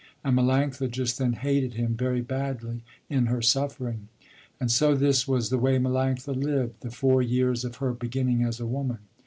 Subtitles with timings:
[0.23, 4.07] And Melanctha just then hated him very badly in her suffering.
[4.59, 8.59] And so this was the way Melanctha lived the four years of her beginning as
[8.59, 8.97] a woman.